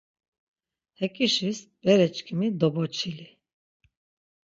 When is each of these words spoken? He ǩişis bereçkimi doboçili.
He 0.97 1.07
ǩişis 1.15 1.59
bereçkimi 1.83 2.47
doboçili. 2.59 3.29